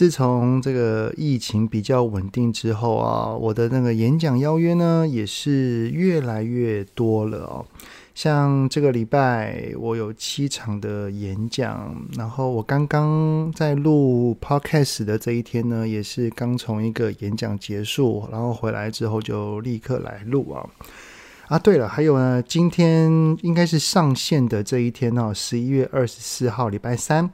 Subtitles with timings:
[0.00, 7.66] 自从这个疫情比较稳定之后啊，我的那个演讲邀约呢也是越来越多了哦。
[8.14, 20.64] 像这个礼拜，我有七场的演讲，然后我刚刚在录 podcast 的这一天呢，也是刚从一个演讲结束，然后回来之后就立刻来录啊。
[21.48, 23.12] 啊，对了，还有呢，今天
[23.42, 27.30] 应该是上线的这一天哦，十一月二十四号，礼拜三，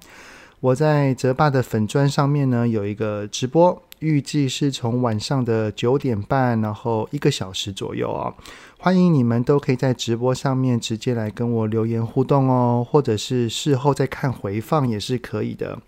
[0.67, 3.81] 我在泽爸的粉砖上面呢有一个直播。
[4.01, 8.35] 预计是从晚上的九点半，然后一个小时左右啊。
[8.77, 15.79] 欢迎你们都可以在直播上面直接来跟我留言互动哦，或者是事后再看回放也是可以的。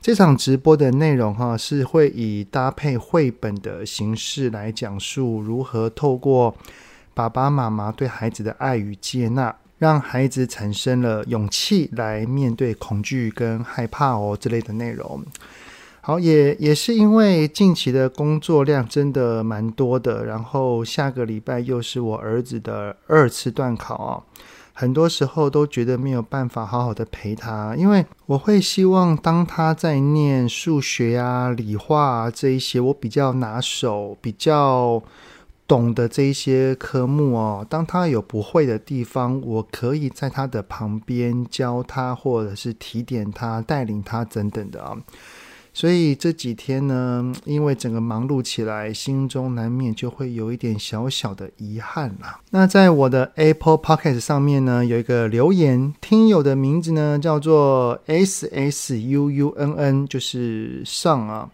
[0.00, 6.52] 这场直播的内容哈，是会以搭配绘本的形式来讲述如何透过
[7.14, 15.22] 爸爸妈妈对孩子的爱与接纳，让孩子产生了勇气来面对恐惧跟害怕哦之类的内容。
[16.00, 24.22] 好，也也是因为近期的工作量真的蛮多的，然后下个礼拜又是我儿子的二次段考啊，
[24.72, 35.02] 很多时候都觉得没有办法好好的陪他，因为我会希望当他在念数学啊、理化啊这一些我比较拿手、比较
[35.66, 44.96] 懂得这一些科目哦，当他有不会的地方，我可以在他的旁边教他，或者是提点他、带领他等等的啊。
[45.74, 52.40] 所以这几天呢，因为整个忙碌起来，心中难免就会有一点小小的遗憾啦。
[52.50, 61.50] 那在我的 Apple Podcast 上面呢，有一个留言，听友的名字呢叫做 S S U U N N，就是上啊。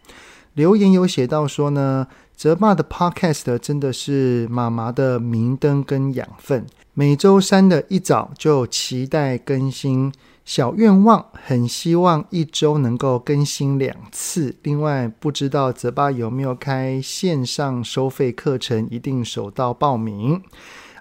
[0.54, 2.06] 留言有写到说呢，
[2.42, 10.12] 泽爸的 Podcast 真的是妈妈的明灯跟养分，每周三的一早就期待更新。
[10.44, 14.56] 小愿望，很希望一周能够更新两次。
[14.64, 20.42] 另外，不知道泽爸有没有开线上收费课程，一定手到报名。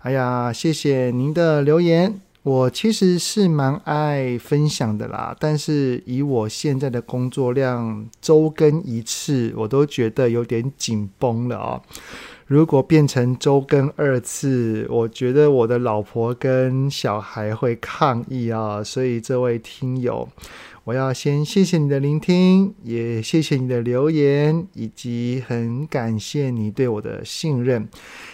[0.04, 2.22] 哎呀，谢谢您的留言。
[2.44, 11.82] 我其实是蛮爱分享的啦，但是以我现在的工作量，周更一次，我都觉得有点紧绷了啊、哦。
[12.48, 18.84] 如果变成周更二次，我觉得我的老婆跟小孩会抗议啊！
[18.84, 20.28] 所以这位听友，
[20.92, 27.88] 我要先谢谢你的聆听，也谢谢你的留言，以及很感谢你对我的信任，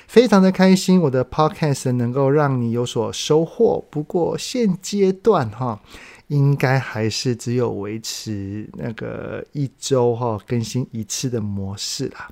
[0.07, 3.85] 非常的开心，我的 Podcast 能够让你有所收获。
[3.91, 5.79] 不过现阶段哈，
[6.29, 12.27] 应该还是只有维持那个一周哈更新一次的模式啦。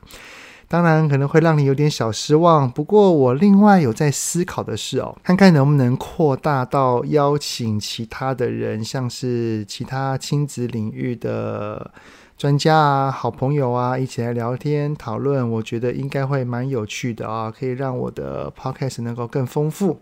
[0.68, 11.92] 当然可能会让你有点小失望，不过我另外有在思考的是哦，看看能不能扩大到邀请其他的人，像是其他亲子领域的
[12.38, 20.00] 专家啊、好朋友啊，一起来聊天讨论，我觉得应该会蛮有趣的啊，可以让我的 podcast 能够更丰富。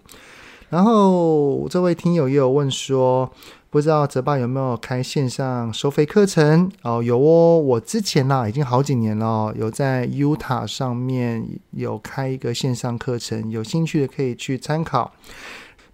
[0.70, 3.30] 然后这位听友也有问说，
[3.74, 6.72] 不知道泽爸有没有开线上收费课程？
[6.84, 15.12] 哦，有哦，我之前呢、已经好几年了，有在 U 塔上面有开一个线上课程，有兴趣的可以去参考。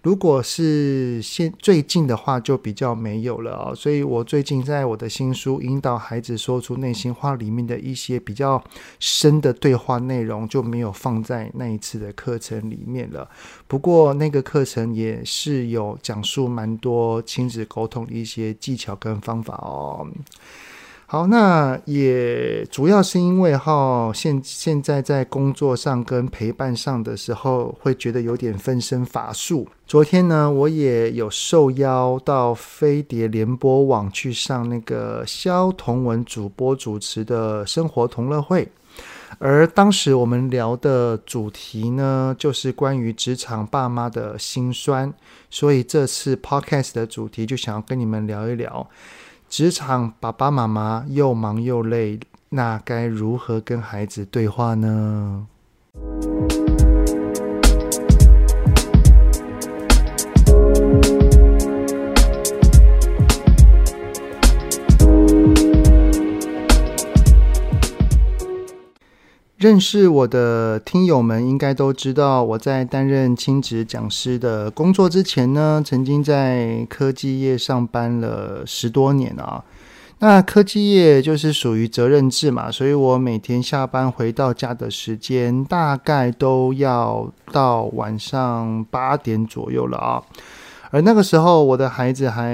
[0.02, 8.62] 如果是现最近的话，就比较没有了啊、所以我最近在我的新书《引导孩子说出内心话》里面的一些比较
[8.98, 13.28] 深的对话内容，就没有放在那一次的课程里面了。
[13.66, 20.06] 不过那个课程也是有讲述蛮多亲子沟通的一些技巧跟方法哦。
[21.12, 29.66] 好，那也主要是因为哈，现现在在工作上跟陪伴上的时候，会觉得有点分身乏术。
[29.88, 38.68] 昨天呢，我也有受邀到飞碟联播网去上那个萧彤文主播主持的生活同乐会，
[39.40, 45.12] 而当时我们聊的主题呢，就是关于职场爸妈的辛酸，
[45.50, 48.88] 所以这次 Podcast 的主题就想要跟你们聊一聊。
[49.50, 52.20] 职场爸爸妈妈又忙又累，
[52.50, 55.48] 那该如何跟孩子对话呢？
[69.60, 79.62] 认识我的听友们应该都知道，我在担任亲职讲师的工作之前呢，曾经在科技业上班了十多年啊。
[80.20, 90.22] 那科技业就是属于责任制嘛，所以我每天下班回到家的时间大概都要到晚上八点左右了啊。
[90.90, 92.52] 而那个时候，我的孩子还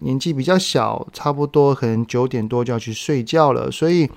[0.00, 4.10] 年纪比较小，差不多可能九点多就要去睡觉了，所以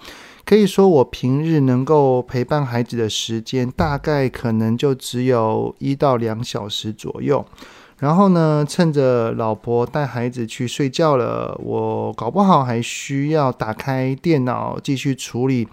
[0.45, 7.45] 可以说我平日能够陪伴孩子的时间，大概可能就只有一到两小时左右。
[7.97, 15.67] 然后呢，趁着老婆带孩子去睡觉了，我搞不好还需要打开电脑继续处理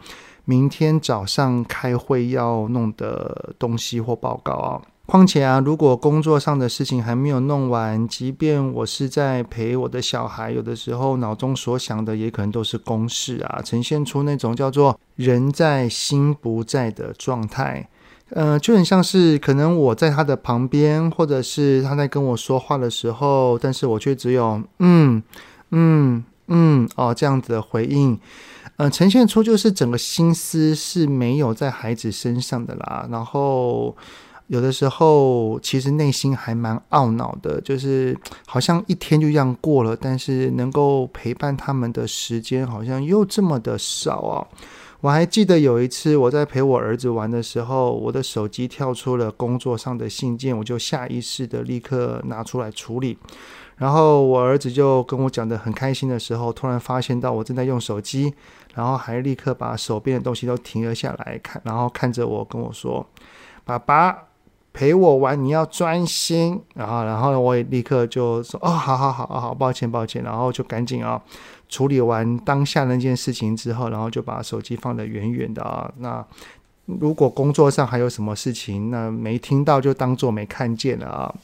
[0.45, 4.83] 明天早上开会要弄的东西或报告啊。
[5.09, 17.89] 况且啊，如果工作上的事情还没有弄完，即便我是在陪我的小孩，有的时候脑中所想的也可能都是公事啊，呈现出那种叫做人在心不在的状态。
[18.29, 25.23] 呃，就很像是可能我在他的旁边，或者是他在跟我说话的时候，但是我却只有嗯
[25.71, 28.21] 嗯嗯哦这样子的回应，
[28.77, 33.97] 呃，呈现出就是整个心思是没有在孩子身上的啦，然后。
[34.49, 44.47] 有的时候，其实内心还蛮懊恼的，就是好像一天就这样过了，但是能够陪伴他们的时间好像又这么的少啊。
[45.01, 53.17] 我还记得有一次我在陪我儿子玩的时候，我的手机跳出了工作上的信件，我就下意识的立刻拿出来处理。
[53.77, 58.35] 然后我儿子就跟我讲得很开心的时候，突然发现到我正在用手机，
[58.75, 63.07] 然后还立刻把手边的东西都停了下来看，然后看着我跟我说
[63.65, 64.25] ：“爸爸。”
[64.79, 66.61] 陪我玩，你要专心。
[66.75, 71.21] 然后，然后我也立刻就说：“哦，好好好，好，抱歉，抱歉。”然后就赶紧啊，
[71.69, 75.91] 处理完当下那件事情之后，然后就把手机放得远远的啊。
[75.99, 76.25] 那
[76.87, 81.35] 如果工作上还有什么事情，那没听到就当做没看见了啊。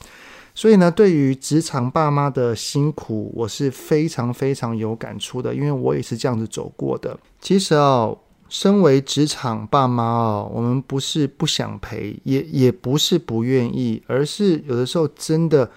[0.54, 7.18] 所以呢，对于职场爸妈的辛苦，我是非常非常有感触的，因为我也是这样子走过的。
[7.40, 8.16] 其实哦。
[8.54, 15.68] 身为职场爸妈哦，我们不是不想陪，也也不是不愿意，而是有的时候真的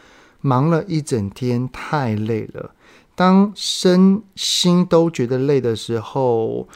[0.42, 2.70] 忙了一整天，太累了。
[3.16, 6.68] 当身心都觉得累的时候，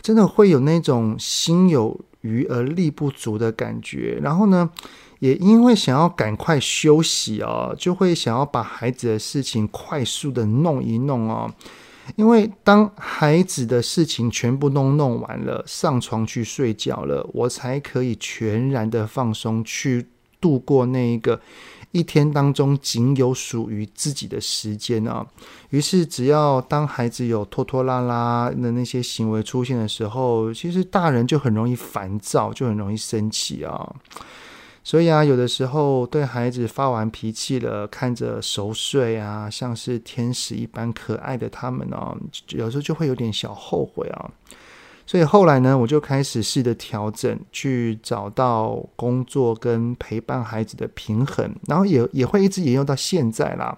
[0.00, 4.16] 真的会有那种心有余而力不足的感觉。
[4.22, 4.70] 然后呢，
[5.18, 11.52] 也因为想要赶快休息哦，就会想要把孩子的事情快速的弄一弄哦。
[12.16, 20.06] 因为当孩子的事情全部都弄完了，上床去睡觉了，我才可以全然的放松，去
[20.40, 21.40] 度过那一个
[21.92, 25.26] 一天当中仅有属于自己的时间啊。
[25.70, 33.94] 于是，只要当孩子有拖拖拉拉的那些行为出现的时候，其实大人就很容易烦躁，就很容易生气啊。
[34.88, 42.16] 所以啊，有的时候对孩子发完脾气了，看着熟睡啊，像是天使一般可爱的他们呢，
[42.52, 44.30] 有时候就会有点小后悔啊。
[45.06, 53.76] 所以后来呢，我就开始试着调整，去找到工作跟陪伴孩子的平衡，然后也也会一直沿用到现在啦。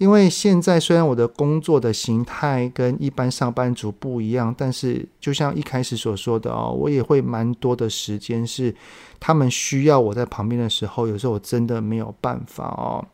[0.00, 8.74] 因为现在虽然我的工作的形态跟一般上班族不一样，但是就像一开始所说的哦，我也会蛮多的时间是
[9.20, 13.04] 他们需要我在旁边的时候，有时候我真的没有办法哦。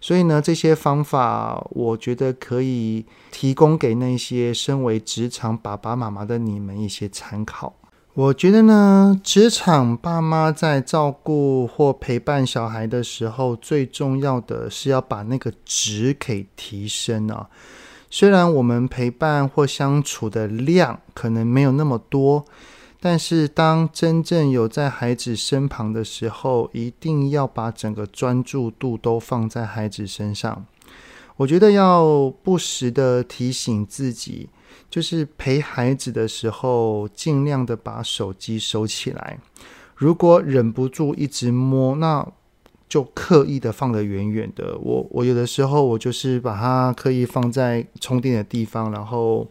[0.00, 7.72] 所以呢，这些方法我觉得可以提供给那些身为职场爸爸妈妈的你们一些参考。
[8.14, 17.48] 我觉得呢，职场爸妈在照顾或陪伴小孩的时候，最重要的是要把那个值给提升啊。
[18.10, 22.44] 虽然我们陪伴或相处的量可能没有那么多，
[23.00, 30.66] 但是当真正有在孩子身旁的时候，一定要把整个专注度都放在孩子身上。
[31.36, 34.50] 我觉得要不时的提醒自己。
[34.92, 39.38] 就是陪孩子的时候，尽量的把手机收起来。
[39.96, 42.30] 如果忍不住一直摸，那
[42.90, 44.76] 就刻意的放得远远的。
[44.76, 49.48] 我我有的时候我就是把它刻意放在充电的地方，然后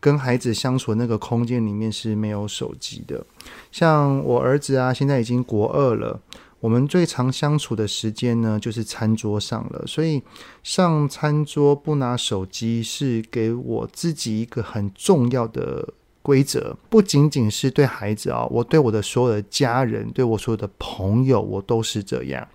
[0.00, 3.24] 跟孩子相处的那个空间里面是没有手机的。
[3.72, 6.20] 像我儿子啊，现在已经国二了。
[6.60, 9.84] 我们最常相处的时间呢，就是餐桌上了。
[9.86, 10.22] 所以
[10.62, 16.76] 上餐桌不拿手机，是给我自己一个很重要的规则。
[16.88, 22.46] 不仅仅是对孩子啊，我对我的所有的家人，对我所有的朋友，我都是这样。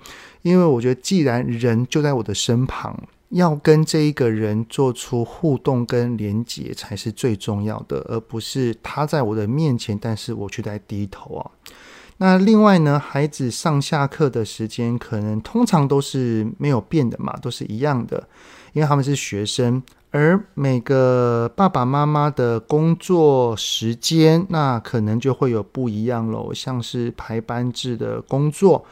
[0.41, 11.51] 因为我觉得，既然人就在我的身旁，要跟这一个人做出互动跟连接才是最重要的，而不是他在我的面前，但是我却在低头啊。
[12.25, 18.25] 那另外呢，孩子上下课的时间可能通常都是没有变的嘛，都是一样的，
[18.72, 19.84] 因为他们是学生。
[20.12, 26.53] 而每个爸爸妈妈的工作时间，那可能就会有不一样喽。
[26.53, 28.86] 像是排班制的工作，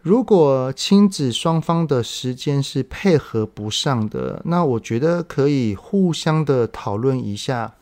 [0.00, 7.74] 如果亲子双方的时间是配合不上的，那我觉得可以互相的讨论一下，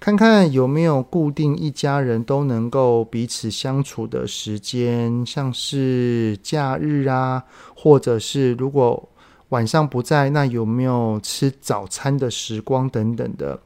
[0.00, 7.44] 看看有没有固定一家人都能够彼此相处的时间，像是假日啊，
[7.76, 9.08] 或者是如果。
[9.50, 13.58] 晚上不在，那有没有吃早餐的时光等等的？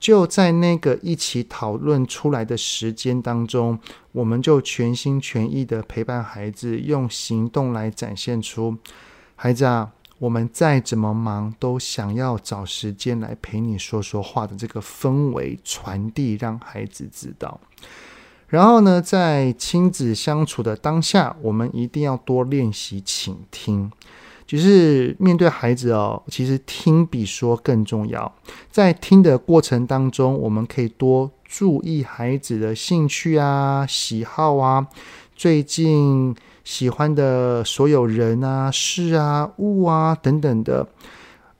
[0.00, 3.78] 就在那个一起讨论出来的时间当中，
[4.10, 8.76] 我们就全心全意的陪伴孩子，用行动来展现出，
[9.36, 17.60] 孩子啊，我们再怎么忙，都想要找时间来陪你说说话的这个氛围传递，让孩子知道。
[18.46, 23.90] 然后呢，在亲子相处的当下，我们一定要多练习倾听。
[24.46, 28.30] 就是面对孩子哦，其实听比说更重要。
[28.70, 34.86] 在听的过程当中，我们可以多注意孩子的兴趣啊、喜好啊、
[35.34, 40.86] 最近喜欢的所有人啊、事啊、物啊等等的。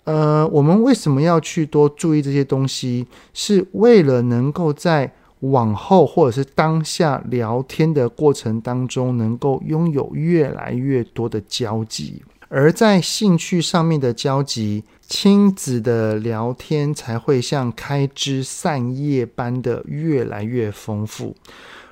[0.05, 3.07] 呃，我们为什么要去多注意这些东西？
[3.33, 12.23] 是为了能够在往后或者是当下聊天的过程当中，能够拥有越来越多的交集。
[12.49, 21.35] 而在兴趣上面的交集，亲子的聊天才会像开枝散叶般的越来越丰富。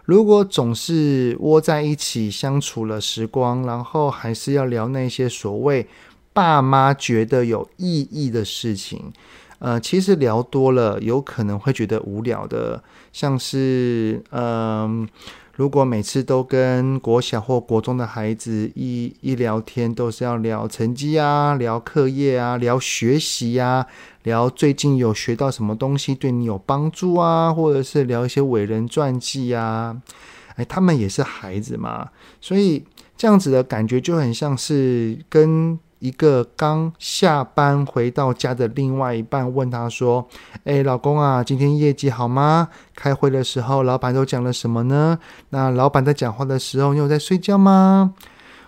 [0.05, 5.87] 如果总是窝在一起相处了时光，然后还是要聊那些所谓
[6.33, 9.13] 爸妈觉得有意义的事情，
[9.59, 12.83] 呃，其实聊多了有可能会觉得无聊的，
[13.13, 15.09] 像是嗯。
[15.55, 23.87] 如果每次都跟国小或国中的孩子一一聊天，都是要聊成绩啊，聊课业啊，聊学习啊，
[24.23, 30.01] 聊最近有学到什么东西对你有帮助啊，或者是聊一些伟人传记啊，
[30.57, 32.09] 哎，他们也是孩子嘛，
[32.41, 32.85] 所以
[33.17, 35.79] 这样子的感觉就很像是跟。
[36.03, 40.29] 一个刚下班回到家的另外一半问他说
[40.67, 42.71] ：“哎，老公啊，今天业绩好吗？
[42.97, 45.21] 开会的时候，老板都讲了什么呢？
[45.51, 48.15] 那老板在讲话的时候，你有在睡觉吗？”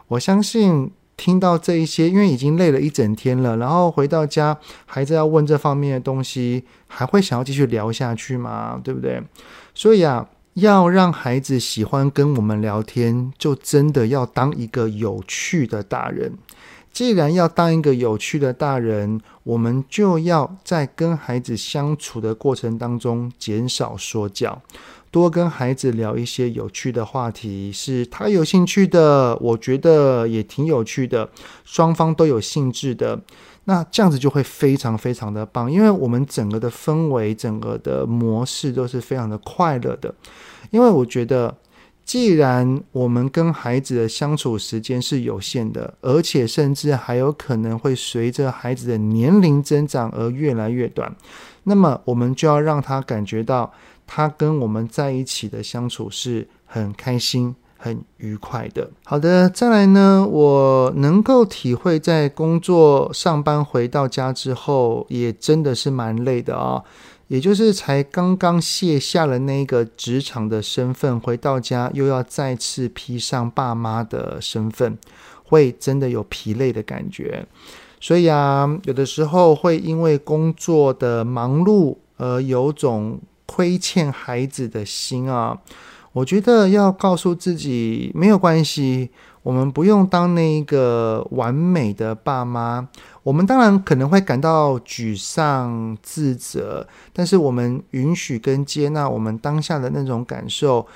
[0.07, 8.81] 我相信听到这一些，因为已经累了一整天了，然后回到家，孩子要问这方面的东西，还会想要继续聊下去吗？
[8.85, 9.21] 对不对？
[9.75, 16.35] 所以啊，要让孩子喜欢跟我们聊天，就真的要当一个有趣的大人。
[16.95, 24.63] 既然要当一个有趣的大人，我们就要在跟孩子相处的过程当中减少说教，
[25.11, 31.29] 多跟孩子聊一些有趣的话题，是他有兴趣的，我觉得也挺有趣的，
[31.65, 33.21] 双方都有兴致的，
[33.65, 40.15] 那这样子就会非常非常的棒，因为我们整个的氛围、整个的模式都是非常的快乐的，
[40.71, 41.57] 因为我觉得。
[42.05, 51.15] 既然我们跟孩子的相处时间是有限的，而且甚至还有可能会随着孩子的年龄增长而越来越短，
[51.63, 53.73] 那么我们就要让他感觉到，
[54.07, 58.91] 他跟我们在一起的相处是很开心、很愉快的。
[59.05, 66.83] 好的，再来呢，我能够体会在工作上班回到家之后，也真的是蛮累的啊、
[67.29, 74.99] 也就是才刚刚卸下了那个职场的身份，回到家又要再次披上爸妈的身份，
[75.43, 77.47] 会真的有疲累的感觉。
[78.01, 85.59] 所以啊，有的时候会因为工作的忙碌而有种亏欠孩子的心啊。
[86.13, 89.11] 我觉得要告诉自己没有关系，
[89.43, 92.87] 我们不用当那一个完美的爸妈。
[93.25, 100.87] 我们当然可能会感到沮丧、自责，但是我们允许跟接纳我们当下的那种感受。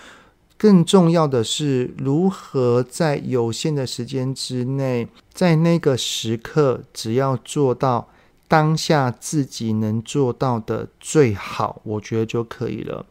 [0.59, 8.09] 更重要的是，如何在有限的时间之内，在那个时刻，只要做到
[8.47, 13.07] 当下自己能做到的最好，我觉得就可以了。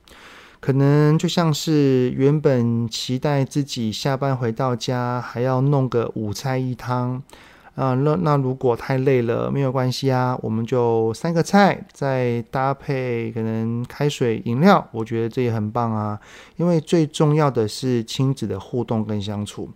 [0.60, 7.24] 可能就像是原本期待自己下班回到家，还要弄个五菜一汤。
[7.78, 16.20] 啊，那那如果太累了，没有关系啊，我们就三个菜，再搭配可能开水、饮料，我觉得这也很棒啊。
[16.56, 19.70] 因为最重要的是亲子的互动跟相处，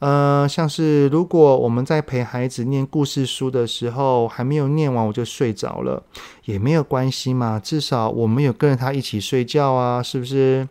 [0.00, 6.02] 呃，像是如果我们在陪孩子念故事书的时候，还没有念完我就睡着了，
[6.44, 10.68] 也没有关系嘛，至少我们有跟着他一起睡觉啊，是不是？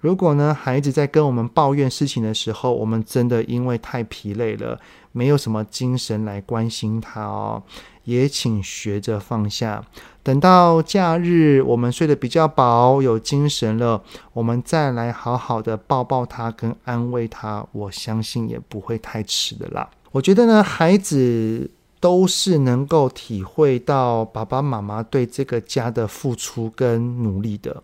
[0.00, 4.80] 如果呢，孩子在跟我们抱怨事情的时候，我们真的因为太疲累了，
[5.12, 7.62] 没有什么精神来关心他哦，
[8.04, 9.84] 也请学着放下。
[10.22, 14.02] 等到假日我们睡得比较饱、有精神了，
[14.32, 19.88] 我们再来好好的抱抱他跟安慰他，我相信也不会太迟的啦。
[20.12, 27.82] 我觉得呢，孩子都是能够体会到爸爸妈妈对这个家的付出跟努力的。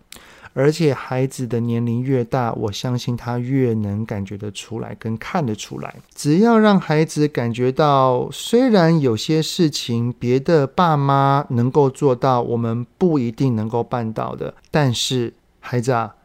[0.59, 5.95] 而且孩子的年龄越大，我相信他越能感觉得出来，跟看得出来。
[6.15, 16.15] 只要让孩子感觉到，虽然有些事情别的爸妈能够做到，我们不一定能够办到的，但是孩子啊，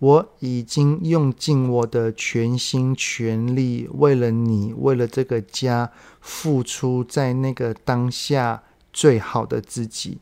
[0.00, 5.90] 我已经用尽我的全心全力，为了你，为了这个家，
[6.20, 10.18] 付出在那个当下最好的自己。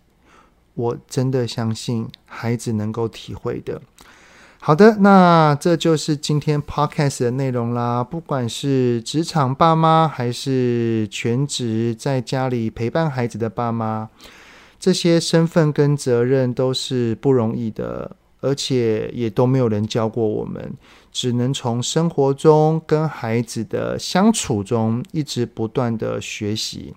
[0.76, 3.82] 我真的相信孩子能够体会的。
[4.58, 8.02] 好的，那这就是今天 podcast 的内容啦。
[8.02, 14.08] 不管是职场爸妈，还是全职在家里陪伴孩子的爸妈，
[14.80, 20.72] 这些身份跟责任都是不容易的，而且也都没有人教过我们，
[21.12, 26.92] 只能从生活中跟孩子的相处中，一直不断的学习。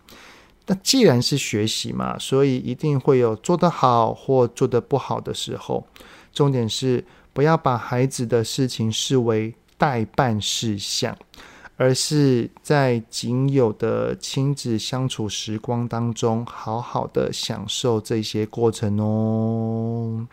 [0.69, 5.83] 那既然是学习嘛，所以一定会有做得好或做得不好的时候。
[6.31, 11.17] 重点是不要把孩子的事情视为待办事项，
[11.75, 20.27] 而是在仅有的亲子相处时光当中，好好的享受这些过程哦。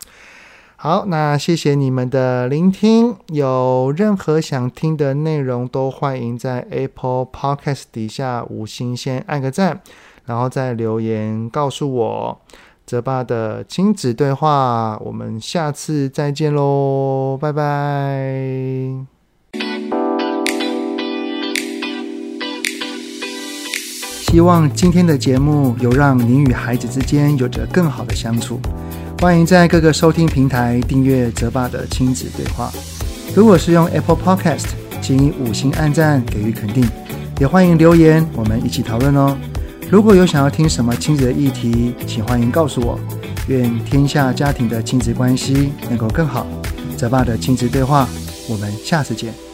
[0.75, 3.15] 好，那谢谢你们的聆听。
[3.29, 9.81] 有任何想听的内容，都欢迎在 Apple Podcast 底下五星先按个赞。
[10.27, 12.37] 然后再留言告诉我，
[12.85, 18.91] 泽爸的亲子对话，我们下次再见喽，拜拜。
[24.19, 28.59] 希望今天的节目有让您与孩子之间有着更好的相处。
[29.21, 32.69] 欢迎在各个收听平台订阅泽爸的亲子对话。
[33.33, 34.65] 如果是用 Apple Podcast，
[35.01, 36.85] 请五星按赞给予肯定，
[37.39, 39.37] 也欢迎留言，我们一起讨论哦。
[39.89, 42.99] 如果有想要听什么亲子的议题，请欢迎告诉我。
[43.47, 46.45] 愿天下家庭的亲子关系能够更好。
[46.97, 48.05] 泽爸的亲子对话，
[48.49, 49.46] 我们下次见。